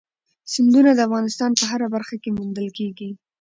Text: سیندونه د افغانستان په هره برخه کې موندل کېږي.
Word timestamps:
سیندونه 0.51 0.91
د 0.93 0.99
افغانستان 1.07 1.51
په 1.59 1.63
هره 1.71 1.87
برخه 1.95 2.15
کې 2.21 2.29
موندل 2.37 2.67
کېږي. 2.77 3.09